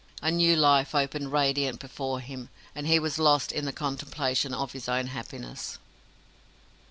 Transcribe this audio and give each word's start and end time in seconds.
A 0.23 0.31
new 0.31 0.55
life 0.55 0.95
opened 0.95 1.31
radiant 1.31 1.79
before 1.79 2.21
him, 2.21 2.49
and 2.73 2.87
he 2.87 2.97
was 2.97 3.19
lost 3.19 3.51
in 3.51 3.65
the 3.65 3.71
contemplation 3.71 4.51
of 4.51 4.71
his 4.71 4.89
own 4.89 5.05
happiness. 5.05 5.77